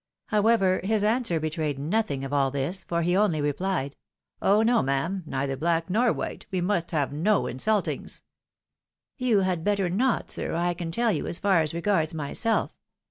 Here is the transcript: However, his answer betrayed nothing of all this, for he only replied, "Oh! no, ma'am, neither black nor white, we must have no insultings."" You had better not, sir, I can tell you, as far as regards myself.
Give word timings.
However, 0.29 0.81
his 0.83 1.03
answer 1.03 1.39
betrayed 1.39 1.77
nothing 1.77 2.23
of 2.23 2.33
all 2.33 2.49
this, 2.49 2.83
for 2.83 3.03
he 3.03 3.15
only 3.15 3.39
replied, 3.39 3.95
"Oh! 4.41 4.63
no, 4.63 4.81
ma'am, 4.81 5.21
neither 5.27 5.55
black 5.55 5.91
nor 5.91 6.11
white, 6.11 6.47
we 6.49 6.59
must 6.59 6.89
have 6.89 7.13
no 7.13 7.43
insultings."" 7.45 8.23
You 9.19 9.41
had 9.41 9.63
better 9.63 9.91
not, 9.91 10.31
sir, 10.31 10.55
I 10.55 10.73
can 10.73 10.89
tell 10.89 11.11
you, 11.11 11.27
as 11.27 11.37
far 11.37 11.61
as 11.61 11.75
regards 11.75 12.15
myself. 12.15 12.71